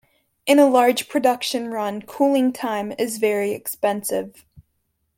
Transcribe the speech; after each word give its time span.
In 0.47 0.57
a 0.57 0.65
large 0.65 1.07
production 1.07 1.67
run 1.69 2.01
cooling 2.01 2.53
time 2.53 2.91
is 2.97 3.19
very 3.19 3.51
expensive. 3.51 4.47